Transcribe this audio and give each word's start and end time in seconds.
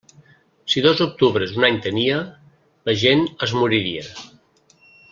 Si 0.73 0.81
dos 0.85 1.03
octubres 1.05 1.53
un 1.59 1.67
any 1.69 1.77
tenia, 1.85 2.17
la 2.91 2.97
gent 3.05 3.25
es 3.49 3.55
moriria. 3.63 4.09